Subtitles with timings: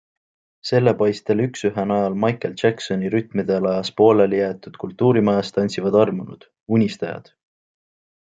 [0.67, 7.31] Selle paistel üksühe najal Michael Jacksoni rütmide lajas pooleli jäetud kultuurimajas tantsivad armunud, unistajad.